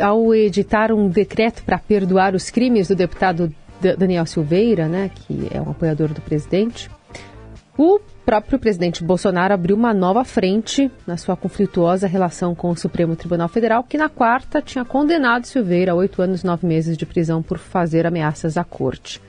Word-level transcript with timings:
Ao 0.00 0.34
editar 0.34 0.90
um 0.90 1.06
decreto 1.06 1.62
para 1.64 1.76
perdoar 1.76 2.34
os 2.34 2.48
crimes 2.48 2.88
do 2.88 2.96
deputado 2.96 3.54
Daniel 3.98 4.24
Silveira, 4.24 4.88
né, 4.88 5.10
que 5.14 5.48
é 5.52 5.60
um 5.60 5.70
apoiador 5.70 6.14
do 6.14 6.20
presidente, 6.22 6.90
o 7.76 8.00
próprio 8.24 8.58
presidente 8.58 9.04
Bolsonaro 9.04 9.52
abriu 9.52 9.76
uma 9.76 9.92
nova 9.92 10.24
frente 10.24 10.90
na 11.06 11.18
sua 11.18 11.36
conflituosa 11.36 12.06
relação 12.06 12.54
com 12.54 12.70
o 12.70 12.76
Supremo 12.76 13.14
Tribunal 13.14 13.48
Federal, 13.50 13.84
que 13.84 13.98
na 13.98 14.08
quarta 14.08 14.62
tinha 14.62 14.82
condenado 14.82 15.46
Silveira 15.46 15.92
a 15.92 15.94
oito 15.94 16.22
anos 16.22 16.40
e 16.40 16.46
nove 16.46 16.66
meses 16.66 16.96
de 16.96 17.04
prisão 17.04 17.42
por 17.42 17.58
fazer 17.58 18.06
ameaças 18.06 18.56
à 18.56 18.64
corte. 18.64 19.20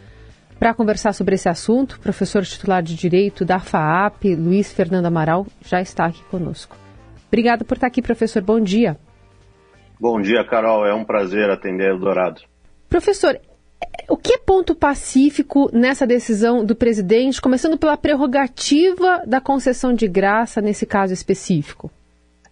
Para 0.58 0.74
conversar 0.74 1.12
sobre 1.12 1.36
esse 1.36 1.50
assunto, 1.50 1.96
o 1.96 2.00
professor 2.00 2.42
titular 2.46 2.82
de 2.82 2.96
Direito 2.96 3.44
da 3.44 3.60
FAAP, 3.60 4.34
Luiz 4.36 4.72
Fernando 4.72 5.08
Amaral, 5.08 5.46
já 5.62 5.82
está 5.82 6.06
aqui 6.06 6.24
conosco. 6.32 6.78
Obrigada 7.28 7.66
por 7.66 7.76
estar 7.76 7.88
aqui, 7.88 8.02
professor. 8.02 8.42
Bom 8.42 8.62
dia. 8.62 8.98
Bom 10.00 10.22
dia, 10.22 10.44
Carol. 10.44 10.86
É 10.86 10.94
um 10.94 11.04
prazer 11.04 11.50
atender 11.50 11.94
o 11.94 12.00
Dourado. 12.00 12.42
Professor, 12.90 13.40
o 14.10 14.18
que 14.18 14.34
é 14.34 14.38
ponto 14.38 14.76
pacífico 14.76 15.70
nessa 15.74 16.06
decisão 16.06 16.66
do 16.66 16.76
presidente, 16.76 17.42
começando 17.42 17.78
pela 17.78 17.98
prerrogativa 17.98 19.24
da 19.26 19.40
concessão 19.40 19.94
de 19.94 20.08
graça 20.08 20.62
nesse 20.62 20.86
caso 20.86 21.14
específico? 21.14 21.92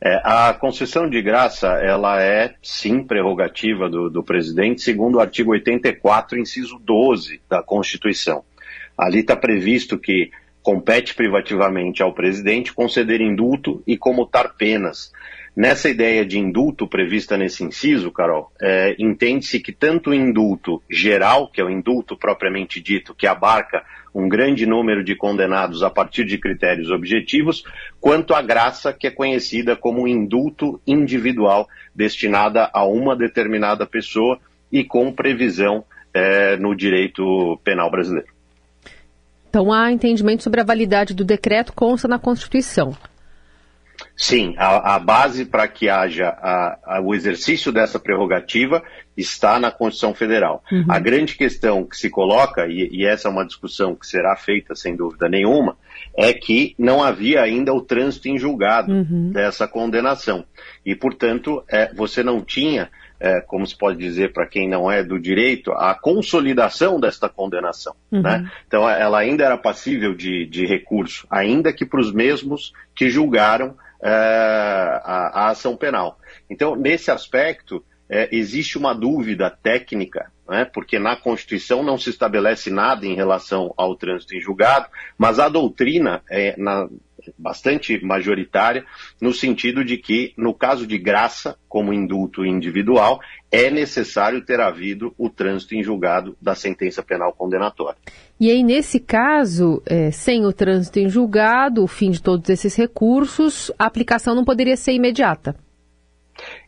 É, 0.04 0.20
a 0.24 0.54
concessão 0.54 1.08
de 1.08 1.22
graça, 1.22 1.68
ela 1.68 2.20
é 2.20 2.56
sim 2.64 3.04
prerrogativa 3.04 3.88
do, 3.88 4.10
do 4.10 4.24
presidente, 4.24 4.82
segundo 4.82 5.16
o 5.16 5.20
artigo 5.20 5.52
84, 5.52 6.40
inciso 6.40 6.80
12 6.80 7.40
da 7.48 7.62
Constituição. 7.62 8.44
Ali 8.98 9.20
está 9.20 9.36
previsto 9.36 10.00
que 10.00 10.32
compete 10.64 11.14
privativamente 11.14 12.02
ao 12.02 12.14
presidente 12.14 12.74
conceder 12.74 13.22
indulto 13.22 13.84
e 13.86 13.96
comutar 13.98 14.56
penas 14.56 15.12
Nessa 15.54 15.90
ideia 15.90 16.26
de 16.26 16.40
indulto 16.40 16.88
prevista 16.88 17.38
nesse 17.38 17.64
inciso, 17.64 18.10
Carol, 18.10 18.52
é, 18.62 18.96
entende-se 18.98 19.60
que 19.60 19.74
tanto 19.74 20.12
o 20.12 20.14
indulto 20.14 20.82
geral, 20.90 21.50
que 21.50 21.60
é 21.60 21.64
o 21.64 21.70
indulto 21.70 22.16
propriamente 22.16 22.80
dito, 22.80 23.14
que 23.14 23.28
abarca 23.28 23.84
um 24.16 24.30
grande 24.30 24.66
número 24.66 25.04
de 25.04 25.14
condenados 25.14 25.84
a 25.84 25.90
partir 25.90 26.24
de 26.24 26.38
critérios 26.38 26.90
objetivos, 26.90 27.64
quanto 28.00 28.34
a 28.34 28.42
graça, 28.42 28.94
que 28.94 29.08
é 29.08 29.12
conhecida 29.12 29.76
como 29.76 30.08
indulto 30.08 30.80
individual, 30.88 31.68
destinada 31.94 32.70
a 32.74 32.86
uma 32.86 33.16
determinada 33.16 33.86
pessoa 33.86 34.40
e 34.72 34.86
com 34.86 35.12
previsão 35.12 35.84
é, 36.14 36.56
no 36.56 36.74
direito 36.74 37.60
penal 37.64 37.92
brasileiro. 37.92 38.30
Então 39.50 39.72
há 39.72 39.92
entendimento 39.92 40.44
sobre 40.44 40.62
a 40.62 40.64
validade 40.64 41.14
do 41.14 41.26
decreto 41.26 41.74
consta 41.74 42.08
na 42.08 42.18
Constituição. 42.18 42.96
Sim, 44.16 44.54
a, 44.58 44.96
a 44.96 45.00
base 45.00 45.46
para 45.46 45.68
que 45.68 45.90
haja 45.90 46.28
a, 46.30 46.98
a, 46.98 47.02
o 47.02 47.14
exercício 47.14 47.72
dessa 47.72 48.00
prerrogativa 48.00 48.84
está 49.16 49.60
na 49.60 49.72
Constituição 49.72 50.14
Federal. 50.14 50.64
Uhum. 50.72 50.86
A 50.88 51.00
grande 51.00 51.36
questão 51.36 51.84
que 51.84 51.98
se 51.98 52.10
coloca, 52.10 52.66
e, 52.68 52.90
e, 52.92 53.06
essa 53.06 53.28
é 53.28 53.32
uma 53.32 53.46
discussão 53.46 53.96
que 53.96 54.06
será 54.06 54.36
feita 54.36 54.76
sem 54.76 54.96
dúvida 54.96 55.28
nenhuma, 55.28 55.78
é 56.16 56.34
que 56.34 56.76
não 56.78 57.04
havia 57.04 57.42
ainda 57.42 57.74
o 57.74 57.82
trânsito 57.82 58.28
em 58.28 58.38
julgado 58.38 58.92
uhum. 58.92 59.32
dessa 59.32 59.68
condenação. 59.68 60.46
E, 60.86 60.96
portanto, 60.96 61.64
é, 61.70 61.94
você 61.94 62.24
não 62.24 62.42
tinha, 62.42 62.90
é, 63.20 63.42
como 63.42 63.66
se 63.66 63.78
pode 63.78 63.98
dizer 63.98 64.34
para 64.34 64.48
quem 64.48 64.68
não 64.68 64.92
é 64.92 65.04
do 65.04 65.20
direito, 65.20 65.72
a 65.72 65.94
consolidação 65.94 67.00
desta 67.00 67.30
condenação. 67.30 67.96
Uhum. 68.12 68.22
Né? 68.22 68.50
Então, 68.68 68.90
ela 68.90 69.20
ainda 69.20 69.44
era 69.44 69.58
passível 69.58 70.16
de, 70.16 70.46
de 70.46 70.66
recurso, 70.66 71.28
ainda 71.30 71.74
que 71.74 71.86
para 71.86 72.00
os 72.00 72.12
mesmos 72.12 72.74
que 72.96 73.10
julgaram 73.10 73.76
a, 74.10 75.32
a, 75.34 75.50
ação 75.50 75.76
penal. 75.76 76.18
Então, 76.50 76.76
nesse 76.76 77.12
aspecto, 77.12 77.84
é, 78.10 78.30
existe 78.32 78.78
uma 78.78 78.94
dúvida 78.94 79.50
técnica, 79.50 80.32
né, 80.48 80.66
porque 80.66 81.00
na 81.00 81.16
Constituição 81.16 81.84
não 81.84 81.98
se 81.98 82.10
estabelece 82.10 82.70
nada 82.70 83.06
em 83.06 83.16
relação 83.16 83.74
ao 83.78 83.96
trânsito 83.96 84.36
em 84.36 84.42
julgado, 84.42 84.88
mas 85.18 85.40
a 85.40 85.48
doutrina 85.48 86.22
é 86.30 86.56
na, 86.58 86.90
bastante 87.38 88.04
majoritária, 88.04 88.86
no 89.22 89.34
sentido 89.34 89.84
de 89.84 89.98
que, 89.98 90.34
no 90.38 90.54
caso 90.54 90.88
de 90.88 90.98
graça, 90.98 91.58
como 91.68 91.94
indulto 91.94 92.46
individual, 92.46 93.20
é 93.52 93.70
necessário 93.70 94.44
ter 94.44 94.60
havido 94.60 95.14
o 95.18 95.30
trânsito 95.30 95.76
em 95.76 95.84
julgado 95.84 96.38
da 96.42 96.56
sentença 96.56 97.04
penal 97.04 97.34
condenatória. 97.34 98.00
E 98.40 98.50
aí, 98.50 98.64
nesse 98.64 99.00
caso, 99.00 99.82
é, 99.86 100.10
sem 100.10 100.46
o 100.46 100.54
trânsito 100.54 101.00
em 101.00 101.10
julgado, 101.10 101.84
o 101.84 101.88
fim 101.88 102.12
de 102.12 102.22
todos 102.22 102.50
esses 102.50 102.76
recursos, 102.76 103.72
a 103.78 103.86
aplicação 103.86 104.34
não 104.34 104.46
poderia 104.46 104.76
ser 104.76 104.94
imediata. 104.94 105.56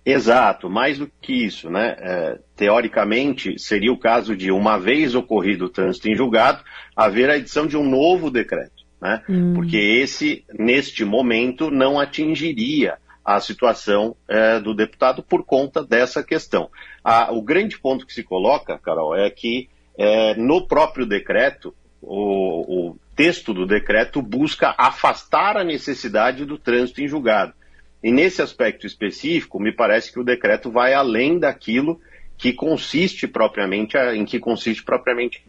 Exato, 0.05 0.69
mais 0.69 0.97
do 0.97 1.09
que 1.21 1.45
isso, 1.45 1.69
né? 1.69 1.95
É, 1.97 2.39
teoricamente, 2.55 3.57
seria 3.57 3.91
o 3.91 3.97
caso 3.97 4.35
de, 4.35 4.51
uma 4.51 4.77
vez 4.77 5.15
ocorrido 5.15 5.65
o 5.65 5.69
trânsito 5.69 6.09
em 6.09 6.15
julgado, 6.15 6.63
haver 6.95 7.29
a 7.29 7.37
edição 7.37 7.65
de 7.65 7.77
um 7.77 7.89
novo 7.89 8.29
decreto, 8.29 8.72
né? 9.03 9.21
Hum. 9.29 9.53
Porque 9.53 9.75
esse, 9.75 10.45
neste 10.57 11.03
momento, 11.03 11.69
não 11.69 11.99
atingiria 11.99 12.97
a 13.23 13.39
situação 13.39 14.15
é, 14.27 14.59
do 14.59 14.73
deputado 14.73 15.21
por 15.21 15.43
conta 15.45 15.83
dessa 15.83 16.23
questão. 16.23 16.69
o 17.31 17.41
grande 17.41 17.77
ponto 17.77 18.05
que 18.05 18.13
se 18.13 18.23
coloca, 18.23 18.77
Carol, 18.77 19.15
é 19.15 19.29
que 19.29 19.69
é, 19.97 20.35
no 20.35 20.67
próprio 20.67 21.05
decreto, 21.05 21.75
o, 22.01 22.91
o 22.91 22.99
texto 23.15 23.53
do 23.53 23.65
decreto 23.65 24.21
busca 24.21 24.73
afastar 24.77 25.57
a 25.57 25.63
necessidade 25.63 26.45
do 26.45 26.57
trânsito 26.57 27.01
em 27.01 27.07
julgado. 27.07 27.53
E 28.01 28.11
nesse 28.11 28.41
aspecto 28.41 28.85
específico, 28.85 29.59
me 29.59 29.71
parece 29.71 30.11
que 30.11 30.19
o 30.19 30.23
decreto 30.23 30.71
vai 30.71 30.93
além 30.93 31.39
daquilo 31.39 32.01
que 32.37 32.51
consiste 32.51 33.27
propriamente, 33.27 33.97
em 33.97 34.25
que 34.25 34.39
consiste 34.39 34.83
propriamente. 34.83 35.45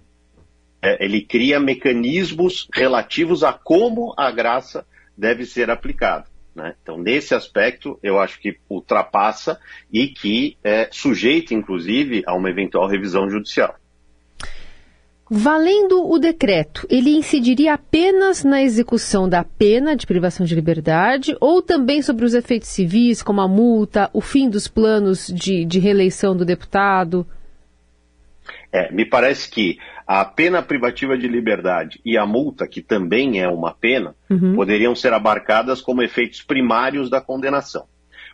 É, 0.85 1.03
ele 1.03 1.23
cria 1.23 1.59
mecanismos 1.59 2.69
relativos 2.71 3.43
a 3.43 3.55
como 3.55 4.13
a 4.19 4.31
graça 4.31 4.85
deve 5.17 5.47
ser 5.47 5.71
aplicada. 5.71 6.27
Né? 6.55 6.75
Então, 6.83 6.99
nesse 6.99 7.35
aspecto, 7.35 7.99
eu 8.03 8.19
acho 8.21 8.39
que 8.39 8.59
ultrapassa 8.69 9.59
e 9.91 10.09
que 10.09 10.59
é 10.63 10.87
sujeita, 10.93 11.55
inclusive, 11.55 12.23
a 12.27 12.35
uma 12.35 12.51
eventual 12.51 12.87
revisão 12.87 13.31
judicial. 13.31 13.75
Valendo 15.31 16.07
o 16.07 16.19
decreto, 16.19 16.87
ele 16.91 17.17
incidiria 17.17 17.73
apenas 17.73 18.45
na 18.45 18.63
execução 18.63 19.27
da 19.27 19.43
pena 19.43 19.97
de 19.97 20.07
privação 20.07 20.45
de 20.45 20.55
liberdade 20.55 21.35
ou 21.41 21.63
também 21.63 22.03
sobre 22.03 22.27
os 22.27 22.35
efeitos 22.35 22.69
civis, 22.69 23.23
como 23.23 23.41
a 23.41 23.49
multa, 23.49 24.11
o 24.13 24.21
fim 24.21 24.51
dos 24.51 24.69
planos 24.69 25.29
de, 25.29 25.65
de 25.65 25.79
reeleição 25.79 26.37
do 26.37 26.45
deputado? 26.45 27.27
É, 28.75 28.91
me 28.91 29.05
parece 29.05 29.49
que 29.49 29.79
a 30.05 30.25
pena 30.25 30.61
privativa 30.61 31.17
de 31.17 31.29
liberdade 31.29 32.01
e 32.05 32.19
a 32.19 32.27
multa, 32.27 32.67
que 32.67 32.83
também 32.83 33.41
é 33.41 33.49
uma 33.49 33.73
pena, 33.73 34.17
uhum. 34.29 34.57
poderiam 34.57 34.97
ser 34.97 35.13
abarcadas 35.13 35.81
como 35.81 36.03
efeitos 36.03 36.43
primários 36.43 37.09
da 37.09 37.21
condenação. 37.21 37.87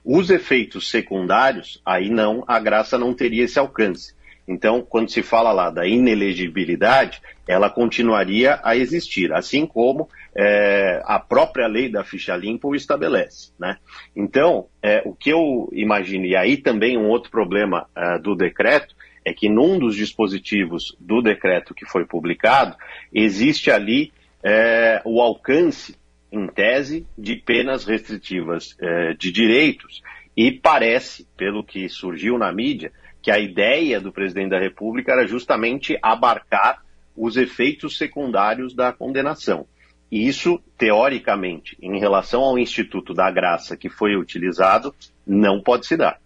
Os 0.03 0.31
efeitos 0.31 0.89
secundários, 0.89 1.83
aí 1.85 2.09
não, 2.09 2.43
a 2.49 2.59
graça 2.59 2.97
não 2.97 3.13
teria 3.13 3.45
esse 3.45 3.59
alcance. 3.59 4.15
Então, 4.49 4.81
quando 4.81 5.11
se 5.11 5.23
fala 5.23 5.53
lá 5.53 5.69
da 5.69 5.87
inelegibilidade, 5.87 7.21
ela 7.47 7.69
continuaria 7.69 8.59
a 8.65 8.75
existir, 8.75 9.35
assim 9.35 9.67
como 9.67 10.09
é, 10.35 11.03
a 11.05 11.19
própria 11.19 11.67
lei 11.67 11.91
da 11.91 12.03
ficha 12.03 12.35
limpa 12.35 12.67
o 12.67 12.75
estabelece. 12.75 13.53
Né? 13.59 13.77
Então, 14.17 14.69
é, 14.83 15.03
o 15.05 15.15
que 15.15 15.31
eu 15.31 15.69
imagino, 15.71 16.25
e 16.25 16.35
aí 16.35 16.57
também 16.57 16.97
um 16.97 17.09
outro 17.09 17.31
problema 17.31 17.87
é, 17.95 18.19
do 18.19 18.35
decreto, 18.35 18.95
é 19.25 19.33
que 19.33 19.49
num 19.49 19.79
dos 19.79 19.95
dispositivos 19.95 20.97
do 20.99 21.21
decreto 21.21 21.75
que 21.75 21.85
foi 21.85 22.05
publicado, 22.05 22.77
existe 23.13 23.71
ali 23.71 24.13
é, 24.43 25.01
o 25.05 25.21
alcance, 25.21 25.97
em 26.33 26.47
tese, 26.47 27.07
de 27.17 27.37
penas 27.37 27.85
restritivas 27.85 28.77
é, 28.81 29.15
de 29.15 29.31
direitos, 29.31 30.03
e 30.37 30.53
parece, 30.53 31.27
pelo 31.37 31.65
que 31.65 31.89
surgiu 31.89 32.39
na 32.39 32.53
mídia, 32.53 32.93
que 33.21 33.31
a 33.31 33.39
ideia 33.39 34.01
do 34.01 34.13
presidente 34.13 34.51
da 34.51 34.59
República 34.59 35.13
era 35.13 35.27
justamente 35.27 35.99
abarcar 36.01 36.83
os 37.17 37.37
efeitos 37.37 37.99
secundários 37.99 38.75
da 38.75 38.93
condenação. 38.93 39.67
E 40.11 40.27
isso, 40.27 40.61
teoricamente, 40.77 41.77
em 41.81 41.99
relação 42.01 42.41
ao 42.41 42.59
Instituto 42.59 43.15
da 43.15 43.31
Graça 43.31 43.77
que 43.77 43.89
foi 43.89 44.17
utilizado, 44.17 44.95
não 45.27 45.61
pode 45.63 45.87
se 45.87 45.97
dar. 45.97 46.19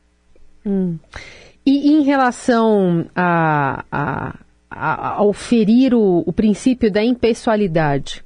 Hum. 0.64 0.98
E 1.66 1.92
em 1.92 2.02
relação 2.02 3.06
a, 3.14 3.84
a, 3.90 4.38
a, 4.70 5.14
ao 5.16 5.32
ferir 5.32 5.94
o, 5.94 6.22
o 6.26 6.32
princípio 6.32 6.90
da 6.90 7.02
impessoalidade? 7.02 8.24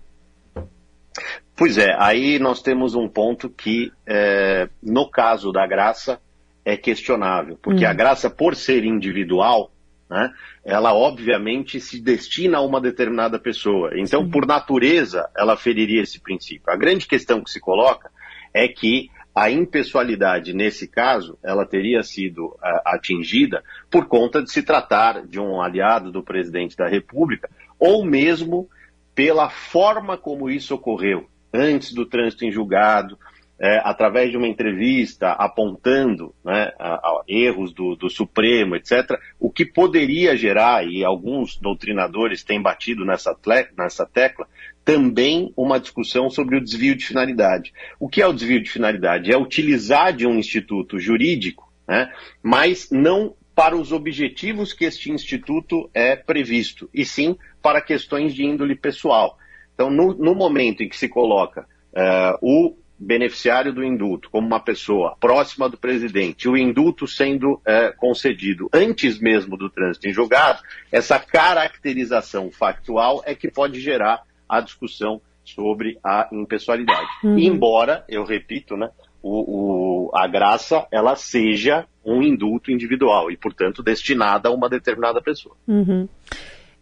Pois 1.56 1.76
é, 1.78 1.94
aí 1.98 2.38
nós 2.38 2.62
temos 2.62 2.94
um 2.94 3.08
ponto 3.08 3.48
que, 3.48 3.92
é, 4.06 4.68
no 4.82 5.10
caso 5.10 5.52
da 5.52 5.66
graça, 5.66 6.20
é 6.64 6.76
questionável, 6.76 7.58
porque 7.60 7.84
hum. 7.84 7.88
a 7.88 7.92
graça, 7.92 8.28
por 8.28 8.54
ser 8.54 8.84
individual, 8.84 9.70
né, 10.08 10.30
ela 10.64 10.94
obviamente 10.94 11.80
se 11.80 12.00
destina 12.00 12.58
a 12.58 12.62
uma 12.62 12.80
determinada 12.80 13.38
pessoa. 13.38 13.90
Então, 13.94 14.24
Sim. 14.24 14.30
por 14.30 14.46
natureza, 14.46 15.28
ela 15.36 15.56
feriria 15.56 16.02
esse 16.02 16.20
princípio. 16.20 16.70
A 16.72 16.76
grande 16.76 17.06
questão 17.06 17.42
que 17.42 17.50
se 17.50 17.60
coloca 17.60 18.10
é 18.52 18.68
que 18.68 19.10
a 19.38 19.50
impessoalidade, 19.52 20.52
nesse 20.52 20.88
caso, 20.88 21.38
ela 21.44 21.64
teria 21.64 22.02
sido 22.02 22.46
uh, 22.46 22.58
atingida 22.84 23.62
por 23.88 24.06
conta 24.06 24.42
de 24.42 24.50
se 24.50 24.64
tratar 24.64 25.24
de 25.24 25.38
um 25.38 25.62
aliado 25.62 26.10
do 26.10 26.24
presidente 26.24 26.76
da 26.76 26.88
República, 26.88 27.48
ou 27.78 28.04
mesmo 28.04 28.68
pela 29.14 29.48
forma 29.48 30.18
como 30.18 30.50
isso 30.50 30.74
ocorreu, 30.74 31.28
antes 31.54 31.92
do 31.92 32.04
trânsito 32.04 32.44
em 32.44 32.50
julgado, 32.50 33.16
é, 33.60 33.80
através 33.82 34.30
de 34.30 34.36
uma 34.36 34.46
entrevista 34.46 35.32
apontando 35.32 36.32
né, 36.44 36.72
a, 36.78 36.94
a 36.94 37.22
erros 37.26 37.72
do, 37.72 37.96
do, 37.96 38.08
Supremo, 38.08 38.76
etc., 38.76 39.18
o 39.38 39.50
que 39.50 39.66
poderia 39.66 40.36
gerar, 40.36 40.86
e 40.86 41.04
alguns 41.04 41.56
doutrinadores 41.56 42.44
têm 42.44 42.62
batido 42.62 43.04
nessa, 43.04 43.36
nessa 43.76 44.06
tecla, 44.06 44.46
também 44.84 45.52
uma 45.56 45.80
discussão 45.80 46.30
sobre 46.30 46.56
o 46.56 46.62
desvio 46.62 46.94
de 46.94 47.04
finalidade. 47.04 47.72
O 47.98 48.08
que 48.08 48.22
é 48.22 48.26
o 48.26 48.32
desvio 48.32 48.62
de 48.62 48.70
finalidade? 48.70 49.32
É 49.32 49.36
utilizar 49.36 50.12
de 50.12 50.26
um 50.26 50.38
instituto 50.38 50.98
jurídico, 50.98 51.72
né, 51.86 52.12
mas 52.42 52.88
não 52.92 53.34
para 53.56 53.76
os 53.76 53.90
objetivos 53.90 54.72
que 54.72 54.84
este 54.84 55.10
instituto 55.10 55.90
é 55.92 56.14
previsto, 56.14 56.88
e 56.94 57.04
sim 57.04 57.36
para 57.60 57.80
questões 57.80 58.32
de 58.32 58.44
índole 58.44 58.76
pessoal. 58.76 59.36
Então, 59.74 59.90
no, 59.90 60.14
no 60.14 60.32
momento 60.32 60.82
em 60.84 60.88
que 60.88 60.96
se 60.96 61.08
coloca 61.08 61.66
uh, 61.92 62.38
o 62.40 62.76
beneficiário 62.98 63.72
do 63.72 63.84
indulto 63.84 64.28
como 64.30 64.46
uma 64.46 64.60
pessoa 64.60 65.16
próxima 65.20 65.68
do 65.68 65.76
presidente, 65.76 66.48
o 66.48 66.56
indulto 66.56 67.06
sendo 67.06 67.60
é, 67.64 67.92
concedido 67.92 68.68
antes 68.72 69.20
mesmo 69.20 69.56
do 69.56 69.70
trânsito 69.70 70.08
em 70.08 70.12
julgado, 70.12 70.62
essa 70.90 71.18
caracterização 71.18 72.50
factual 72.50 73.22
é 73.24 73.34
que 73.34 73.50
pode 73.50 73.80
gerar 73.80 74.22
a 74.48 74.60
discussão 74.60 75.20
sobre 75.44 75.98
a 76.04 76.28
impessoalidade. 76.32 77.08
Uhum. 77.22 77.38
Embora, 77.38 78.04
eu 78.08 78.24
repito, 78.24 78.76
né, 78.76 78.90
o, 79.22 80.08
o, 80.08 80.10
a 80.14 80.26
graça 80.26 80.86
ela 80.92 81.16
seja 81.16 81.86
um 82.04 82.22
indulto 82.22 82.70
individual 82.70 83.30
e, 83.30 83.36
portanto, 83.36 83.82
destinada 83.82 84.48
a 84.48 84.52
uma 84.52 84.68
determinada 84.68 85.20
pessoa. 85.20 85.54
Uhum. 85.66 86.08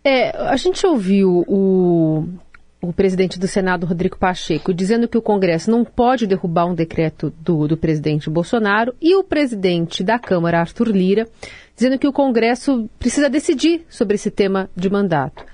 É, 0.04 0.30
a 0.36 0.54
gente 0.56 0.86
ouviu 0.86 1.44
o 1.48 2.28
o 2.88 2.92
presidente 2.92 3.38
do 3.38 3.48
Senado, 3.48 3.86
Rodrigo 3.86 4.18
Pacheco, 4.18 4.72
dizendo 4.72 5.08
que 5.08 5.18
o 5.18 5.22
Congresso 5.22 5.70
não 5.70 5.84
pode 5.84 6.26
derrubar 6.26 6.66
um 6.66 6.74
decreto 6.74 7.32
do, 7.40 7.66
do 7.66 7.76
presidente 7.76 8.30
Bolsonaro, 8.30 8.94
e 9.00 9.14
o 9.16 9.24
presidente 9.24 10.04
da 10.04 10.18
Câmara, 10.18 10.60
Arthur 10.60 10.88
Lira, 10.88 11.28
dizendo 11.74 11.98
que 11.98 12.06
o 12.06 12.12
Congresso 12.12 12.88
precisa 12.98 13.28
decidir 13.28 13.84
sobre 13.88 14.14
esse 14.14 14.30
tema 14.30 14.70
de 14.74 14.88
mandato. 14.88 15.44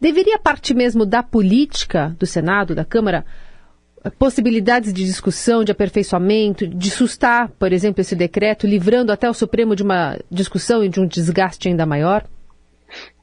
Deveria 0.00 0.38
partir 0.38 0.74
mesmo 0.74 1.06
da 1.06 1.22
política 1.22 2.14
do 2.18 2.26
Senado, 2.26 2.74
da 2.74 2.84
Câmara, 2.84 3.24
possibilidades 4.18 4.92
de 4.92 5.04
discussão, 5.04 5.64
de 5.64 5.72
aperfeiçoamento, 5.72 6.66
de 6.66 6.90
sustar, 6.90 7.50
por 7.58 7.72
exemplo, 7.72 8.00
esse 8.00 8.14
decreto, 8.14 8.66
livrando 8.66 9.10
até 9.10 9.28
o 9.28 9.34
Supremo 9.34 9.74
de 9.74 9.82
uma 9.82 10.18
discussão 10.30 10.84
e 10.84 10.88
de 10.88 11.00
um 11.00 11.06
desgaste 11.06 11.68
ainda 11.68 11.86
maior? 11.86 12.24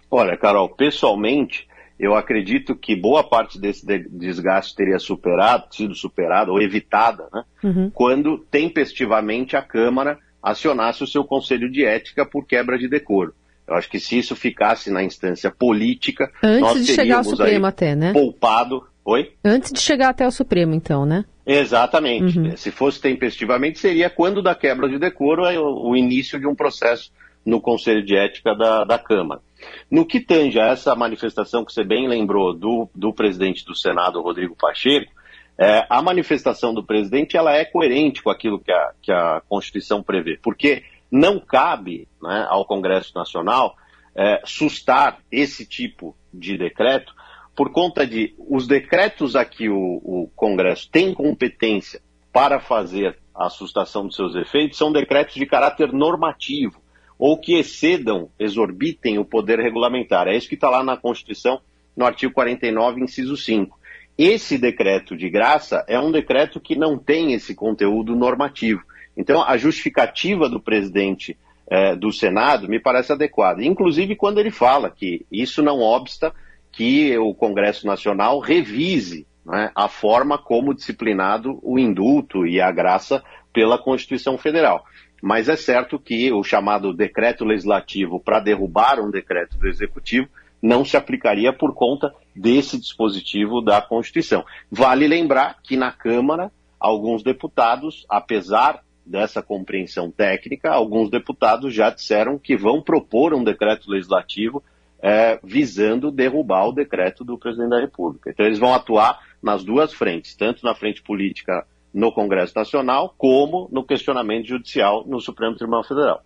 Olha, 0.09 0.35
Carol, 0.35 0.67
pessoalmente, 0.69 1.67
eu 2.01 2.15
acredito 2.15 2.75
que 2.75 2.95
boa 2.95 3.23
parte 3.23 3.59
desse 3.59 3.85
desgaste 3.85 4.75
teria 4.75 4.97
superado, 4.97 5.67
sido 5.69 5.93
superada 5.93 6.51
ou 6.51 6.59
evitada, 6.59 7.29
né, 7.31 7.43
uhum. 7.63 7.91
quando 7.93 8.39
tempestivamente 8.49 9.55
a 9.55 9.61
Câmara 9.61 10.17
acionasse 10.41 11.03
o 11.03 11.07
seu 11.07 11.23
Conselho 11.23 11.71
de 11.71 11.85
Ética 11.85 12.25
por 12.25 12.47
quebra 12.47 12.75
de 12.79 12.89
decoro. 12.89 13.35
Eu 13.67 13.75
acho 13.75 13.87
que 13.87 13.99
se 13.99 14.17
isso 14.17 14.35
ficasse 14.35 14.89
na 14.89 15.03
instância 15.03 15.51
política, 15.51 16.31
antes 16.43 16.61
nós 16.61 16.85
de 16.87 16.91
chegar 16.91 17.17
ao 17.17 17.23
Supremo 17.23 17.67
até, 17.67 17.95
né? 17.95 18.11
Poupado. 18.11 18.83
Oi? 19.05 19.33
Antes 19.45 19.71
de 19.71 19.79
chegar 19.79 20.09
até 20.09 20.27
o 20.27 20.31
Supremo, 20.31 20.73
então, 20.73 21.05
né? 21.05 21.23
Exatamente. 21.45 22.37
Uhum. 22.37 22.57
Se 22.57 22.71
fosse 22.71 22.99
tempestivamente, 22.99 23.77
seria 23.77 24.09
quando 24.09 24.41
da 24.41 24.55
quebra 24.55 24.89
de 24.89 24.97
decoro 24.97 25.45
é 25.45 25.59
o, 25.59 25.89
o 25.89 25.95
início 25.95 26.39
de 26.39 26.47
um 26.47 26.55
processo 26.55 27.11
no 27.45 27.61
Conselho 27.61 28.03
de 28.03 28.15
Ética 28.15 28.55
da, 28.55 28.83
da 28.83 28.97
Câmara. 28.97 29.41
No 29.89 30.05
que 30.05 30.19
tange 30.19 30.59
a 30.59 30.67
essa 30.67 30.95
manifestação 30.95 31.65
que 31.65 31.73
você 31.73 31.83
bem 31.83 32.07
lembrou 32.07 32.53
do, 32.53 32.89
do 32.95 33.13
presidente 33.13 33.65
do 33.65 33.75
Senado, 33.75 34.21
Rodrigo 34.21 34.55
Pacheco, 34.55 35.11
é, 35.57 35.85
a 35.89 36.01
manifestação 36.01 36.73
do 36.73 36.83
presidente 36.83 37.37
ela 37.37 37.53
é 37.53 37.65
coerente 37.65 38.23
com 38.23 38.29
aquilo 38.29 38.59
que 38.59 38.71
a, 38.71 38.93
que 39.01 39.11
a 39.11 39.41
Constituição 39.47 40.01
prevê, 40.01 40.39
porque 40.41 40.83
não 41.11 41.39
cabe 41.39 42.07
né, 42.21 42.45
ao 42.49 42.65
Congresso 42.65 43.11
Nacional 43.15 43.75
é, 44.15 44.41
sustar 44.45 45.19
esse 45.31 45.65
tipo 45.65 46.15
de 46.33 46.57
decreto 46.57 47.13
por 47.55 47.71
conta 47.71 48.07
de 48.07 48.33
os 48.39 48.65
decretos 48.65 49.35
a 49.35 49.43
que 49.43 49.69
o, 49.69 50.01
o 50.03 50.31
Congresso 50.35 50.89
tem 50.89 51.13
competência 51.13 52.01
para 52.31 52.59
fazer 52.59 53.19
a 53.35 53.49
sustação 53.49 54.07
dos 54.07 54.15
seus 54.15 54.35
efeitos 54.35 54.77
são 54.77 54.91
decretos 54.91 55.35
de 55.35 55.45
caráter 55.45 55.91
normativo 55.91 56.81
ou 57.21 57.37
que 57.37 57.53
excedam, 57.53 58.31
exorbitem 58.39 59.19
o 59.19 59.23
poder 59.23 59.59
regulamentar. 59.59 60.27
É 60.27 60.35
isso 60.35 60.49
que 60.49 60.55
está 60.55 60.71
lá 60.71 60.83
na 60.83 60.97
Constituição, 60.97 61.61
no 61.95 62.03
artigo 62.03 62.33
49, 62.33 62.99
inciso 62.99 63.37
5. 63.37 63.79
Esse 64.17 64.57
decreto 64.57 65.15
de 65.15 65.29
graça 65.29 65.85
é 65.87 65.99
um 65.99 66.11
decreto 66.11 66.59
que 66.59 66.75
não 66.75 66.97
tem 66.97 67.33
esse 67.33 67.53
conteúdo 67.53 68.15
normativo. 68.15 68.81
Então, 69.15 69.43
a 69.43 69.55
justificativa 69.55 70.49
do 70.49 70.59
presidente 70.59 71.37
eh, 71.69 71.95
do 71.95 72.11
Senado 72.11 72.67
me 72.67 72.79
parece 72.79 73.11
adequada. 73.13 73.63
Inclusive, 73.63 74.15
quando 74.15 74.39
ele 74.39 74.49
fala 74.49 74.89
que 74.89 75.23
isso 75.31 75.61
não 75.61 75.79
obsta 75.79 76.33
que 76.71 77.15
o 77.19 77.35
Congresso 77.35 77.85
Nacional 77.85 78.39
revise 78.39 79.27
né, 79.45 79.69
a 79.75 79.87
forma 79.87 80.39
como 80.39 80.73
disciplinado 80.73 81.59
o 81.61 81.77
indulto 81.77 82.47
e 82.47 82.59
a 82.59 82.71
graça 82.71 83.23
pela 83.53 83.77
Constituição 83.77 84.39
Federal. 84.39 84.83
Mas 85.21 85.47
é 85.47 85.55
certo 85.55 85.99
que 85.99 86.31
o 86.31 86.43
chamado 86.43 86.93
decreto 86.93 87.45
legislativo 87.45 88.19
para 88.19 88.39
derrubar 88.39 88.99
um 88.99 89.11
decreto 89.11 89.57
do 89.57 89.67
executivo 89.67 90.27
não 90.61 90.85
se 90.85 90.97
aplicaria 90.97 91.53
por 91.53 91.73
conta 91.73 92.13
desse 92.35 92.77
dispositivo 92.77 93.61
da 93.61 93.81
Constituição. 93.81 94.45
Vale 94.69 95.07
lembrar 95.07 95.57
que 95.63 95.75
na 95.75 95.91
Câmara, 95.91 96.51
alguns 96.79 97.23
deputados, 97.23 98.05
apesar 98.09 98.81
dessa 99.05 99.41
compreensão 99.41 100.11
técnica, 100.11 100.71
alguns 100.71 101.09
deputados 101.09 101.73
já 101.73 101.89
disseram 101.89 102.37
que 102.37 102.55
vão 102.55 102.81
propor 102.81 103.33
um 103.33 103.43
decreto 103.43 103.89
legislativo 103.89 104.63
é, 105.01 105.39
visando 105.43 106.11
derrubar 106.11 106.67
o 106.67 106.71
decreto 106.71 107.23
do 107.23 107.37
presidente 107.37 107.71
da 107.71 107.79
República. 107.79 108.29
Então, 108.29 108.45
eles 108.45 108.59
vão 108.59 108.73
atuar 108.73 109.19
nas 109.41 109.63
duas 109.63 109.91
frentes, 109.91 110.35
tanto 110.35 110.63
na 110.63 110.75
frente 110.75 111.01
política 111.01 111.65
no 111.93 112.11
Congresso 112.11 112.53
Nacional, 112.55 113.13
como 113.17 113.67
no 113.71 113.83
questionamento 113.83 114.47
judicial 114.47 115.05
no 115.05 115.19
Supremo 115.19 115.55
Tribunal 115.55 115.83
Federal. 115.83 116.21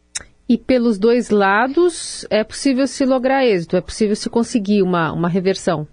E 0.48 0.58
pelos 0.58 1.00
dois 1.00 1.32
lados 1.32 2.26
é 2.30 2.44
possível 2.44 2.86
se 2.86 3.04
lograr 3.04 3.46
êxito, 3.46 3.76
é 3.76 3.82
possível 3.82 4.16
se 4.16 4.30
conseguir 4.30 4.84
uma, 4.84 5.12
uma 5.12 5.28
reversão? 5.28 5.88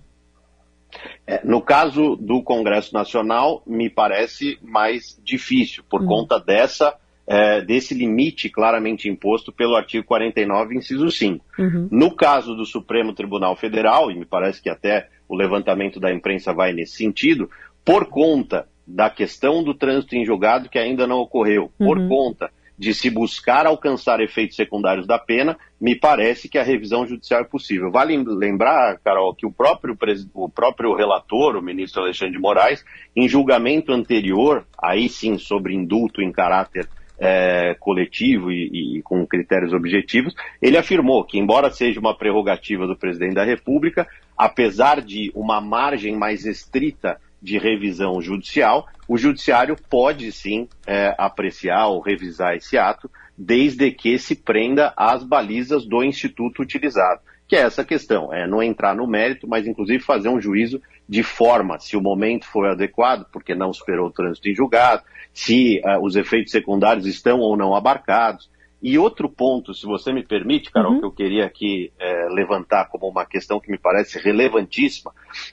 É, 1.27 1.41
no 1.43 1.63
caso 1.63 2.17
do 2.17 2.43
Congresso 2.43 2.93
Nacional, 2.93 3.63
me 3.67 3.89
parece 3.89 4.59
mais 4.61 5.19
difícil, 5.25 5.83
por 5.89 6.03
hum. 6.03 6.07
conta 6.07 6.39
dessa, 6.39 6.95
é, 7.27 7.63
desse 7.63 7.95
limite 7.95 8.51
claramente 8.51 9.09
imposto 9.09 9.51
pelo 9.51 9.75
artigo 9.75 10.05
49, 10.05 10.77
inciso 10.77 11.11
5. 11.11 11.45
Uhum. 11.59 11.89
No 11.91 12.15
caso 12.15 12.55
do 12.55 12.67
Supremo 12.67 13.15
Tribunal 13.15 13.57
Federal, 13.57 14.11
e 14.11 14.19
me 14.19 14.27
parece 14.27 14.61
que 14.61 14.69
até 14.69 15.09
o 15.27 15.35
levantamento 15.35 15.99
da 15.99 16.13
imprensa 16.13 16.53
vai 16.53 16.75
nesse 16.75 16.97
sentido, 16.97 17.49
por 17.83 18.07
conta 18.07 18.69
da 18.87 19.09
questão 19.09 19.63
do 19.63 19.75
trânsito 19.75 20.17
em 20.17 20.25
julgado 20.25 20.69
que 20.69 20.79
ainda 20.79 21.07
não 21.07 21.19
ocorreu, 21.19 21.71
uhum. 21.79 21.87
por 21.87 22.09
conta 22.09 22.51
de 22.79 22.93
se 22.93 23.11
buscar 23.11 23.65
alcançar 23.65 24.21
efeitos 24.21 24.57
secundários 24.57 25.07
da 25.07 25.19
pena, 25.19 25.57
me 25.81 25.95
parece 25.95 26.49
que 26.49 26.59
a 26.59 26.65
revisão 26.65 27.07
judicial 27.07 27.43
é 27.43 27.45
possível. 27.45 27.93
Vale 27.93 28.17
lembrar, 28.17 28.99
Carol, 29.05 29.35
que 29.35 29.47
o 29.47 29.53
próprio, 29.53 29.97
o 30.35 30.49
próprio 30.49 30.95
relator, 30.95 31.55
o 31.57 31.63
ministro 31.63 32.03
Alexandre 32.03 32.35
de 32.35 32.41
Moraes, 32.41 32.85
em 33.15 33.29
julgamento 33.29 33.93
anterior, 33.93 34.67
aí 34.83 35.09
sim 35.09 35.39
sobre 35.39 35.75
indulto 35.75 36.21
em 36.21 36.33
caráter 36.33 36.89
é, 37.19 37.77
coletivo 37.79 38.51
e, 38.51 38.97
e, 38.99 39.03
com 39.03 39.25
critérios 39.25 39.73
objetivos, 39.73 40.35
ele 40.61 40.77
afirmou 40.77 41.23
que, 41.25 41.39
embora 41.39 41.71
seja 41.71 42.01
uma 42.01 42.17
prerrogativa 42.17 42.85
do 42.85 42.97
presidente 42.97 43.35
da 43.35 43.45
República, 43.45 44.09
apesar 44.37 45.01
de 45.01 45.31
uma 45.37 45.61
margem 45.61 46.17
mais 46.17 46.45
estrita 46.45 47.21
de 47.43 47.59
revisão 47.59 48.23
judicial, 48.23 48.87
o 49.09 49.19
judiciário 49.19 49.77
pode 49.91 50.31
sim 50.31 50.69
é, 50.87 51.15
apreciar 51.19 51.89
ou 51.89 52.01
revisar 52.01 52.55
esse 52.55 52.79
ato, 52.79 53.11
desde 53.37 53.91
que 53.91 54.19
se 54.19 54.37
prenda 54.37 54.93
às 54.97 55.25
balizas 55.25 55.85
do 55.85 56.05
instituto 56.05 56.63
utilizado. 56.63 57.21
Que 57.49 57.57
é 57.57 57.61
essa 57.61 57.85
questão, 57.85 58.33
é 58.33 58.47
não 58.47 58.63
entrar 58.63 58.95
no 58.95 59.07
mérito, 59.07 59.49
mas 59.49 59.67
inclusive 59.67 60.03
fazer 60.03 60.29
um 60.29 60.41
juízo 60.41 60.81
de 61.09 61.23
forma, 61.23 61.79
se 61.79 61.97
o 61.97 62.01
momento 62.01 62.47
foi 62.47 62.71
adequado, 62.71 63.27
porque 63.33 63.55
não 63.55 63.73
superou 63.73 64.07
o 64.07 64.13
trânsito 64.13 64.49
em 64.49 64.55
julgado, 64.55 65.03
se 65.35 65.81
uh, 65.85 66.03
os 66.03 66.17
efeitos 66.17 66.53
secundários 66.53 67.07
estão 67.07 67.41
ou 67.41 67.57
não 67.57 67.75
abarcados, 67.75 68.49
e 68.83 68.99
outro 68.99 69.29
ponto, 69.29 69.73
se 69.73 69.87
você 69.87 70.13
me 70.13 70.25
permite, 70.25 70.71
Carol, 70.73 70.95
uhum. 70.95 70.99
que 70.99 71.07
eu 71.07 71.13
queria 71.13 71.47
aqui 71.47 71.93
é, 72.01 72.29
levantar 72.31 72.89
como 72.89 73.09
uma 73.09 73.25
questão 73.25 73.61
que 73.61 73.71
me 73.71 73.79
parece 73.79 74.19
relevantíssima, 74.19 75.13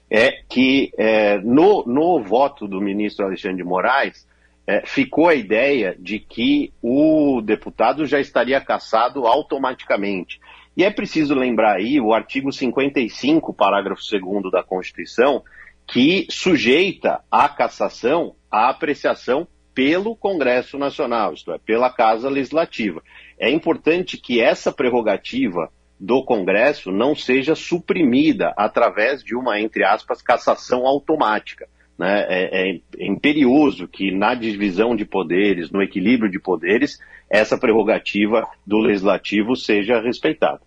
é 0.10 0.42
que 0.50 0.92
é, 0.98 1.38
no, 1.38 1.86
no 1.86 2.24
voto 2.24 2.68
do 2.68 2.82
ministro 2.82 3.26
Alexandre 3.26 3.58
de 3.58 3.64
Moraes, 3.64 4.28
é, 4.66 4.84
ficou 4.86 5.28
a 5.28 5.36
ideia 5.36 5.96
de 6.00 6.20
que 6.20 6.74
o 6.82 7.40
deputado 7.42 8.06
já 8.06 8.20
estaria 8.20 8.60
cassado 8.60 9.28
automaticamente. 9.28 10.40
E 10.76 10.84
é 10.84 10.90
preciso 10.90 11.36
lembrar 11.36 11.78
aí 11.78 12.00
o 12.02 12.14
artigo 12.14 12.52
55, 12.52 13.54
parágrafo 13.54 14.02
2 14.02 14.52
da 14.52 14.64
Constituição, 14.64 15.44
que 15.88 16.26
sujeita 16.30 17.22
a 17.32 17.48
cassação 17.48 18.36
à 18.50 18.70
apreciação 18.70 19.48
pelo 19.80 20.14
Congresso 20.14 20.78
Nacional, 20.78 21.34
isto 21.34 21.54
é, 21.54 21.58
pela 21.58 21.90
Casa 21.90 22.28
Legislativa. 22.28 23.02
É 23.40 23.50
importante 23.50 24.18
que 24.18 24.42
essa 24.42 24.74
prerrogativa 24.74 25.72
do 25.98 26.22
Congresso 26.22 26.92
não 26.92 27.16
seja 27.16 27.56
suprimida 27.56 28.54
através 28.58 29.24
de 29.24 29.38
uma, 29.38 29.58
entre 29.58 29.86
aspas, 29.86 30.22
cassação 30.22 30.86
automática. 30.86 31.66
Né? 31.98 32.26
É, 32.28 32.72
é, 32.72 32.82
é 32.98 33.08
imperioso 33.08 33.88
que 33.88 34.12
na 34.12 34.36
divisão 34.36 34.98
de 34.98 35.06
poderes, 35.06 35.72
no 35.72 35.82
equilíbrio 35.82 36.30
de 36.30 36.42
poderes, 36.42 37.00
essa 37.30 37.58
prerrogativa 37.58 38.46
do 38.68 38.80
legislativo 38.80 39.56
seja 39.56 40.02
respeitada. 40.02 40.60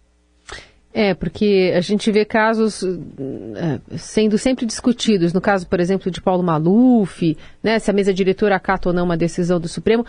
É, 0.95 1.15
porque 1.15 1.73
a 1.75 1.81
gente 1.81 2.13
vê 2.13 2.23
casos 2.23 2.83
é, 2.85 3.81
sendo 3.97 4.37
sempre 4.37 4.67
discutidos, 4.67 5.33
no 5.33 5.41
caso, 5.41 5.67
por 5.67 5.81
exemplo, 5.81 6.11
de 6.11 6.21
Paulo 6.21 6.43
Maluf, 6.43 7.37
né, 7.63 7.79
se 7.79 7.91
a 7.91 7.95
mesa 7.95 8.13
diretora 8.13 8.57
acata 8.57 8.91
ou 8.91 8.95
não 8.95 9.05
uma 9.05 9.17
decisão 9.17 9.59
do 9.59 9.69
Supremo. 9.69 10.05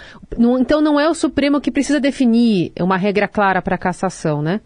então 0.59 0.81
não 0.81 0.99
é 0.99 1.07
o 1.07 1.13
Supremo 1.13 1.61
que 1.61 1.71
precisa 1.71 2.01
definir 2.01 2.73
uma 2.79 2.97
regra 2.97 3.29
clara 3.29 3.61
para 3.61 3.75
a 3.75 3.77
cassação, 3.77 4.41
né? 4.41 4.59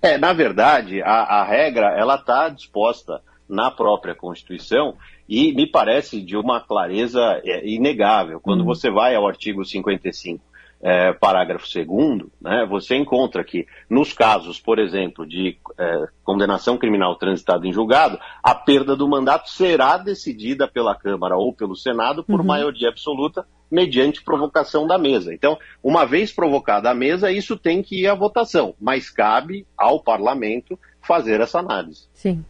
É, 0.00 0.16
na 0.18 0.32
verdade, 0.32 1.02
a, 1.02 1.40
a 1.40 1.44
regra 1.44 1.94
ela 1.98 2.14
está 2.14 2.48
disposta 2.48 3.20
na 3.48 3.70
própria 3.70 4.14
Constituição 4.14 4.94
e 5.28 5.52
me 5.52 5.66
parece 5.66 6.20
de 6.20 6.36
uma 6.36 6.60
clareza 6.60 7.20
é, 7.44 7.66
inegável. 7.68 8.40
Quando 8.40 8.60
uhum. 8.60 8.66
você 8.66 8.90
vai 8.90 9.14
ao 9.14 9.26
artigo 9.26 9.64
55 9.64 10.47
é, 10.80 11.12
parágrafo 11.12 11.66
2 11.66 12.30
né, 12.40 12.66
você 12.68 12.96
encontra 12.96 13.42
que, 13.42 13.66
nos 13.90 14.12
casos, 14.12 14.60
por 14.60 14.78
exemplo, 14.78 15.26
de 15.26 15.58
é, 15.78 16.06
condenação 16.22 16.78
criminal 16.78 17.16
transitada 17.16 17.66
em 17.66 17.72
julgado, 17.72 18.18
a 18.42 18.54
perda 18.54 18.94
do 18.94 19.08
mandato 19.08 19.50
será 19.50 19.96
decidida 19.96 20.68
pela 20.68 20.94
Câmara 20.94 21.36
ou 21.36 21.52
pelo 21.52 21.74
Senado 21.74 22.22
por 22.22 22.40
uhum. 22.40 22.46
maioria 22.46 22.88
absoluta, 22.88 23.46
mediante 23.70 24.22
provocação 24.22 24.86
da 24.86 24.96
mesa. 24.96 25.34
Então, 25.34 25.58
uma 25.82 26.06
vez 26.06 26.32
provocada 26.32 26.90
a 26.90 26.94
mesa, 26.94 27.30
isso 27.30 27.56
tem 27.56 27.82
que 27.82 28.02
ir 28.02 28.06
à 28.06 28.14
votação, 28.14 28.74
mas 28.80 29.10
cabe 29.10 29.66
ao 29.76 30.00
parlamento 30.00 30.78
fazer 31.02 31.40
essa 31.40 31.58
análise. 31.58 32.08
Sim. 32.14 32.44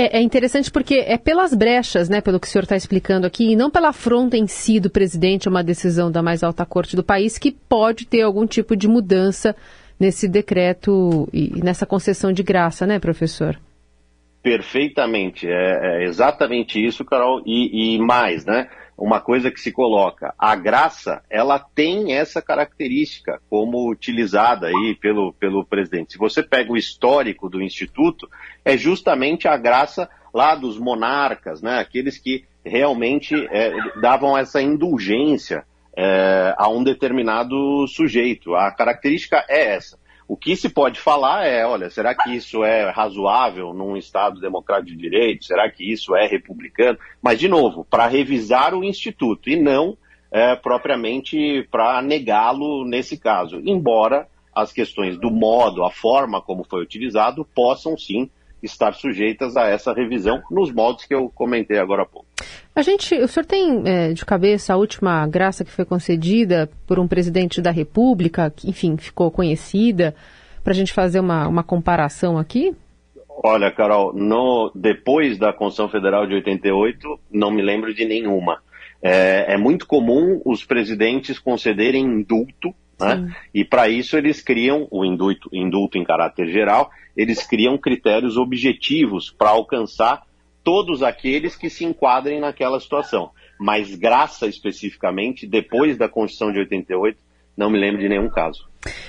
É, 0.00 0.18
é, 0.18 0.22
interessante 0.22 0.70
porque 0.70 1.02
é 1.04 1.18
pelas 1.18 1.52
brechas, 1.52 2.08
né, 2.08 2.20
pelo 2.20 2.38
que 2.38 2.46
o 2.46 2.50
senhor 2.50 2.62
está 2.62 2.76
explicando 2.76 3.26
aqui, 3.26 3.50
e 3.50 3.56
não 3.56 3.68
pela 3.68 3.88
afronta 3.88 4.36
em 4.36 4.46
si 4.46 4.78
do 4.78 4.88
presidente 4.88 5.48
a 5.48 5.50
uma 5.50 5.64
decisão 5.64 6.08
da 6.08 6.22
mais 6.22 6.44
alta 6.44 6.64
corte 6.64 6.94
do 6.94 7.02
país, 7.02 7.36
que 7.36 7.50
pode 7.50 8.06
ter 8.06 8.22
algum 8.22 8.46
tipo 8.46 8.76
de 8.76 8.86
mudança 8.86 9.56
nesse 9.98 10.28
decreto 10.28 11.28
e 11.32 11.60
nessa 11.64 11.84
concessão 11.84 12.32
de 12.32 12.44
graça, 12.44 12.86
né, 12.86 13.00
professor? 13.00 13.58
Perfeitamente, 14.40 15.48
é, 15.48 16.02
é 16.02 16.04
exatamente 16.04 16.78
isso, 16.78 17.04
Carol, 17.04 17.42
e, 17.44 17.96
e 17.96 17.98
mais, 17.98 18.46
né? 18.46 18.68
Uma 18.98 19.20
coisa 19.20 19.50
que 19.50 19.60
se 19.60 19.70
coloca. 19.70 20.34
A 20.36 20.56
graça, 20.56 21.22
ela 21.30 21.58
tem 21.58 22.14
essa 22.14 22.42
característica 22.42 23.40
como 23.48 23.88
utilizada 23.88 24.66
aí 24.66 24.96
pelo, 25.00 25.32
pelo 25.34 25.64
presidente. 25.64 26.14
Se 26.14 26.18
você 26.18 26.42
pega 26.42 26.72
o 26.72 26.76
histórico 26.76 27.48
do 27.48 27.62
Instituto, 27.62 28.28
é 28.64 28.76
justamente 28.76 29.46
a 29.46 29.56
graça 29.56 30.10
lá 30.34 30.56
dos 30.56 30.78
monarcas, 30.78 31.62
né? 31.62 31.78
aqueles 31.78 32.18
que 32.18 32.44
realmente 32.64 33.34
é, 33.50 33.72
davam 34.00 34.36
essa 34.36 34.60
indulgência 34.60 35.64
é, 35.96 36.54
a 36.58 36.68
um 36.68 36.82
determinado 36.82 37.86
sujeito. 37.86 38.54
A 38.56 38.70
característica 38.72 39.44
é 39.48 39.74
essa. 39.74 39.96
O 40.28 40.36
que 40.36 40.54
se 40.54 40.68
pode 40.68 41.00
falar 41.00 41.46
é, 41.46 41.64
olha, 41.64 41.88
será 41.88 42.14
que 42.14 42.36
isso 42.36 42.62
é 42.62 42.90
razoável 42.90 43.72
num 43.72 43.96
Estado 43.96 44.38
democrático 44.38 44.90
de 44.90 44.96
direito? 44.96 45.46
Será 45.46 45.70
que 45.70 45.90
isso 45.90 46.14
é 46.14 46.26
republicano? 46.26 46.98
Mas, 47.22 47.38
de 47.38 47.48
novo, 47.48 47.82
para 47.82 48.06
revisar 48.06 48.74
o 48.74 48.84
Instituto 48.84 49.48
e 49.48 49.56
não 49.56 49.96
é, 50.30 50.54
propriamente 50.54 51.66
para 51.70 52.02
negá-lo 52.02 52.84
nesse 52.84 53.16
caso. 53.16 53.58
Embora 53.64 54.28
as 54.54 54.70
questões 54.70 55.18
do 55.18 55.30
modo, 55.30 55.82
a 55.82 55.90
forma 55.90 56.42
como 56.42 56.62
foi 56.62 56.82
utilizado, 56.82 57.42
possam 57.54 57.96
sim 57.96 58.28
estar 58.62 58.94
sujeitas 58.94 59.56
a 59.56 59.66
essa 59.68 59.92
revisão 59.92 60.42
nos 60.50 60.72
modos 60.72 61.04
que 61.04 61.14
eu 61.14 61.30
comentei 61.34 61.78
agora 61.78 62.02
há 62.02 62.06
pouco. 62.06 62.26
A 62.74 62.82
gente, 62.82 63.14
o 63.14 63.28
senhor 63.28 63.46
tem 63.46 63.82
é, 63.86 64.12
de 64.12 64.24
cabeça 64.24 64.74
a 64.74 64.76
última 64.76 65.26
graça 65.26 65.64
que 65.64 65.70
foi 65.70 65.84
concedida 65.84 66.70
por 66.86 66.98
um 66.98 67.08
presidente 67.08 67.60
da 67.60 67.70
República, 67.70 68.50
que, 68.54 68.68
enfim, 68.68 68.96
ficou 68.96 69.30
conhecida, 69.30 70.14
para 70.62 70.72
a 70.72 70.76
gente 70.76 70.92
fazer 70.92 71.20
uma, 71.20 71.48
uma 71.48 71.62
comparação 71.62 72.38
aqui? 72.38 72.74
Olha, 73.42 73.70
Carol, 73.70 74.12
no, 74.12 74.70
depois 74.74 75.38
da 75.38 75.52
Constituição 75.52 75.88
Federal 75.88 76.26
de 76.26 76.34
88, 76.34 77.20
não 77.32 77.50
me 77.50 77.62
lembro 77.62 77.94
de 77.94 78.04
nenhuma. 78.04 78.60
É, 79.00 79.54
é 79.54 79.56
muito 79.56 79.86
comum 79.86 80.42
os 80.44 80.64
presidentes 80.64 81.38
concederem 81.38 82.04
indulto, 82.04 82.74
né? 82.98 83.34
e 83.54 83.64
para 83.64 83.88
isso 83.88 84.16
eles 84.16 84.42
criam 84.42 84.88
o 84.90 85.04
indulto, 85.04 85.48
indulto 85.52 85.98
em 85.98 86.04
caráter 86.04 86.48
geral, 86.48 86.90
eles 87.16 87.46
criam 87.46 87.78
critérios 87.78 88.36
objetivos 88.36 89.30
para 89.30 89.50
alcançar 89.50 90.22
todos 90.64 91.02
aqueles 91.02 91.56
que 91.56 91.70
se 91.70 91.84
enquadrem 91.84 92.40
naquela 92.40 92.78
situação. 92.78 93.30
Mas 93.58 93.94
graça 93.94 94.46
especificamente, 94.46 95.46
depois 95.46 95.96
da 95.96 96.08
Constituição 96.08 96.52
de 96.52 96.58
88, 96.60 97.18
não 97.56 97.70
me 97.70 97.78
lembro 97.78 98.00
de 98.00 98.08
nenhum 98.08 98.28
caso. 98.28 98.68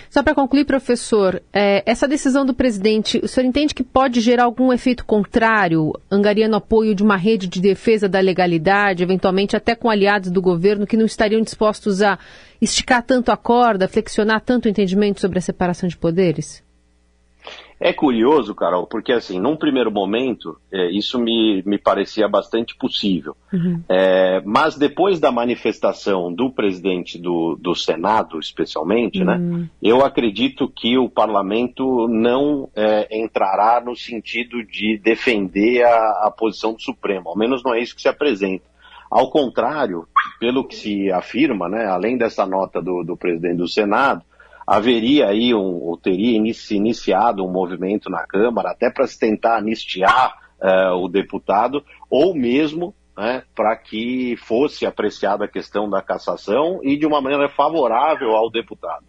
Só 0.09 0.23
para 0.23 0.33
concluir, 0.33 0.65
professor, 0.65 1.39
é, 1.53 1.83
essa 1.85 2.07
decisão 2.07 2.43
do 2.43 2.53
presidente, 2.53 3.19
o 3.23 3.27
senhor 3.27 3.45
entende 3.45 3.75
que 3.75 3.83
pode 3.83 4.21
gerar 4.21 4.45
algum 4.45 4.73
efeito 4.73 5.05
contrário, 5.05 5.93
angariando 6.09 6.55
apoio 6.55 6.95
de 6.95 7.03
uma 7.03 7.15
rede 7.15 7.47
de 7.47 7.61
defesa 7.61 8.09
da 8.09 8.19
legalidade, 8.19 9.03
eventualmente 9.03 9.55
até 9.55 9.75
com 9.75 9.87
aliados 9.87 10.31
do 10.31 10.41
governo 10.41 10.87
que 10.87 10.97
não 10.97 11.05
estariam 11.05 11.41
dispostos 11.41 12.01
a 12.01 12.17
esticar 12.59 13.03
tanto 13.03 13.31
a 13.31 13.37
corda, 13.37 13.87
flexionar 13.87 14.41
tanto 14.41 14.65
o 14.65 14.69
entendimento 14.69 15.21
sobre 15.21 15.37
a 15.37 15.41
separação 15.41 15.87
de 15.87 15.95
poderes? 15.95 16.67
É 17.79 17.93
curioso, 17.93 18.53
Carol, 18.53 18.85
porque 18.85 19.13
assim, 19.13 19.39
num 19.39 19.55
primeiro 19.55 19.89
momento, 19.89 20.57
é, 20.69 20.91
isso 20.91 21.17
me, 21.17 21.63
me 21.65 21.77
parecia 21.77 22.27
bastante 22.27 22.75
possível. 22.75 23.37
Uhum. 23.53 23.81
É, 23.87 24.41
mas 24.45 24.77
depois 24.77 25.17
da 25.17 25.31
manifestação 25.31 26.33
do 26.33 26.51
presidente 26.51 27.17
do, 27.17 27.55
do 27.55 27.73
Senado, 27.73 28.37
especialmente, 28.37 29.23
né, 29.23 29.37
uhum. 29.37 29.57
né, 29.59 29.69
eu 29.81 30.03
acredito 30.03 30.67
que 30.67 30.97
o 30.97 31.09
parlamento 31.09 32.07
não 32.09 32.69
é, 32.75 33.17
entrará 33.17 33.81
no 33.83 33.95
sentido 33.95 34.61
de 34.65 34.99
defender 35.01 35.83
a, 35.83 36.27
a 36.27 36.33
posição 36.37 36.73
do 36.73 36.81
Supremo, 36.81 37.29
ao 37.29 37.37
menos 37.37 37.63
não 37.63 37.73
é 37.73 37.79
isso 37.79 37.95
que 37.95 38.01
se 38.01 38.09
apresenta. 38.09 38.67
Ao 39.09 39.31
contrário, 39.31 40.05
pelo 40.39 40.67
que 40.67 40.75
se 40.75 41.11
afirma, 41.11 41.69
né, 41.69 41.85
além 41.85 42.17
dessa 42.17 42.45
nota 42.45 42.81
do, 42.81 43.03
do 43.03 43.15
presidente 43.15 43.57
do 43.57 43.67
Senado, 43.67 44.21
haveria 44.69 45.27
aí, 45.27 45.51
um, 45.51 45.81
ou 45.81 45.97
teria 45.97 46.37
inici, 46.37 46.75
iniciado 46.75 47.43
um 47.43 47.51
movimento 47.51 48.07
na 48.07 48.25
Câmara 48.27 48.69
até 48.69 48.91
para 48.91 49.07
se 49.07 49.17
tentar 49.17 49.57
anistiar 49.57 50.37
uh, 50.61 50.93
o 50.95 51.07
deputado, 51.07 51.83
ou 52.07 52.35
mesmo 52.35 52.93
né, 53.17 53.41
para 53.55 53.75
que 53.75 54.37
fosse 54.37 54.85
apreciada 54.85 55.45
a 55.45 55.47
questão 55.47 55.89
da 55.89 56.03
cassação 56.03 56.81
e 56.83 56.95
de 56.95 57.07
uma 57.07 57.19
maneira 57.19 57.49
favorável 57.49 58.35
ao 58.35 58.51
deputado. 58.51 59.03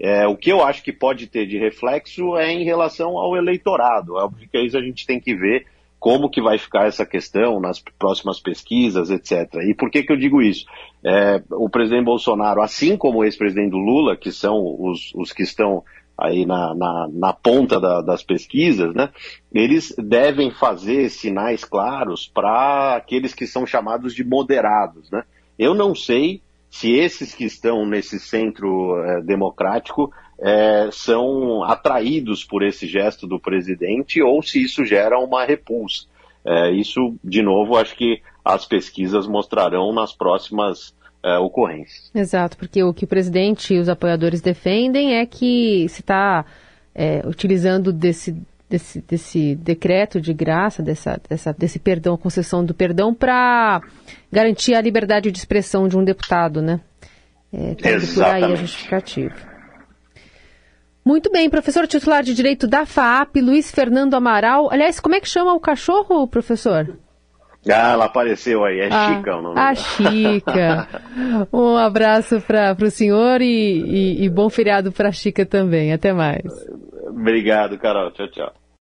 É, 0.00 0.26
o 0.26 0.34
que 0.34 0.50
eu 0.50 0.64
acho 0.64 0.82
que 0.82 0.92
pode 0.92 1.26
ter 1.26 1.46
de 1.46 1.58
reflexo 1.58 2.36
é 2.36 2.50
em 2.50 2.64
relação 2.64 3.18
ao 3.18 3.36
eleitorado. 3.36 4.18
É 4.18 4.24
óbvio 4.24 4.48
que 4.50 4.58
isso 4.58 4.78
a 4.78 4.82
gente 4.82 5.06
tem 5.06 5.20
que 5.20 5.34
ver 5.34 5.66
como 6.02 6.28
que 6.28 6.42
vai 6.42 6.58
ficar 6.58 6.88
essa 6.88 7.06
questão 7.06 7.60
nas 7.60 7.78
próximas 7.78 8.40
pesquisas, 8.40 9.08
etc. 9.08 9.54
E 9.68 9.72
por 9.72 9.88
que, 9.88 10.02
que 10.02 10.12
eu 10.12 10.16
digo 10.16 10.42
isso? 10.42 10.66
É, 11.00 11.40
o 11.52 11.70
presidente 11.70 12.06
Bolsonaro, 12.06 12.60
assim 12.60 12.96
como 12.96 13.20
o 13.20 13.24
ex-presidente 13.24 13.70
Lula, 13.70 14.16
que 14.16 14.32
são 14.32 14.56
os, 14.80 15.12
os 15.14 15.32
que 15.32 15.44
estão 15.44 15.84
aí 16.18 16.44
na, 16.44 16.74
na, 16.74 17.08
na 17.08 17.32
ponta 17.32 17.78
da, 17.78 18.00
das 18.00 18.20
pesquisas, 18.24 18.92
né, 18.92 19.10
eles 19.54 19.94
devem 19.96 20.50
fazer 20.50 21.08
sinais 21.08 21.64
claros 21.64 22.26
para 22.26 22.96
aqueles 22.96 23.32
que 23.32 23.46
são 23.46 23.64
chamados 23.64 24.12
de 24.12 24.24
moderados. 24.24 25.08
Né? 25.08 25.22
Eu 25.56 25.72
não 25.72 25.94
sei 25.94 26.42
se 26.68 26.90
esses 26.90 27.32
que 27.32 27.44
estão 27.44 27.86
nesse 27.86 28.18
centro 28.18 28.98
é, 29.04 29.22
democrático 29.22 30.12
é, 30.42 30.88
são 30.90 31.62
atraídos 31.62 32.44
por 32.44 32.62
esse 32.64 32.86
gesto 32.86 33.26
do 33.26 33.38
presidente 33.38 34.20
ou 34.20 34.42
se 34.42 34.60
isso 34.60 34.84
gera 34.84 35.18
uma 35.18 35.44
repulsa. 35.44 36.06
É, 36.44 36.72
isso, 36.72 37.14
de 37.22 37.40
novo, 37.40 37.76
acho 37.76 37.94
que 37.96 38.20
as 38.44 38.66
pesquisas 38.66 39.28
mostrarão 39.28 39.92
nas 39.92 40.12
próximas 40.12 40.92
é, 41.22 41.38
ocorrências. 41.38 42.10
Exato, 42.12 42.56
porque 42.56 42.82
o 42.82 42.92
que 42.92 43.04
o 43.04 43.08
presidente 43.08 43.74
e 43.74 43.78
os 43.78 43.88
apoiadores 43.88 44.40
defendem 44.40 45.14
é 45.14 45.24
que 45.24 45.88
se 45.88 46.00
está 46.00 46.44
é, 46.92 47.22
utilizando 47.24 47.92
desse 47.92 48.36
desse, 48.68 49.02
desse 49.02 49.54
decreto 49.54 50.18
de 50.18 50.32
graça, 50.32 50.82
dessa, 50.82 51.20
dessa, 51.28 51.52
desse 51.52 51.78
perdão, 51.78 52.16
concessão 52.16 52.64
do 52.64 52.72
perdão, 52.72 53.14
para 53.14 53.82
garantir 54.32 54.74
a 54.74 54.80
liberdade 54.80 55.30
de 55.30 55.38
expressão 55.38 55.86
de 55.86 55.96
um 55.96 56.02
deputado, 56.02 56.62
né? 56.62 56.80
É, 57.52 57.74
por 57.74 58.24
aí 58.24 58.44
a 58.44 58.54
justificativa. 58.54 59.51
Muito 61.04 61.30
bem, 61.32 61.50
professor 61.50 61.86
titular 61.86 62.22
de 62.22 62.32
Direito 62.32 62.66
da 62.66 62.86
FAAP, 62.86 63.36
Luiz 63.40 63.70
Fernando 63.70 64.14
Amaral. 64.14 64.70
Aliás, 64.70 65.00
como 65.00 65.16
é 65.16 65.20
que 65.20 65.28
chama 65.28 65.52
o 65.52 65.60
cachorro, 65.60 66.28
professor? 66.28 66.96
Ah, 67.68 67.92
ela 67.92 68.06
apareceu 68.06 68.64
aí, 68.64 68.80
é 68.80 68.88
ah, 68.90 69.14
Chica 69.14 69.36
o 69.36 69.42
nome 69.42 69.60
A 69.60 69.74
Chica. 69.74 70.88
um 71.52 71.76
abraço 71.76 72.40
para 72.40 72.76
o 72.80 72.90
senhor 72.90 73.40
e, 73.40 73.44
e, 73.46 74.24
e 74.24 74.28
bom 74.28 74.48
feriado 74.48 74.90
para 74.90 75.08
a 75.08 75.12
Chica 75.12 75.46
também. 75.46 75.92
Até 75.92 76.12
mais. 76.12 76.42
Obrigado, 77.08 77.78
Carol. 77.78 78.10
Tchau, 78.12 78.28
tchau. 78.28 78.61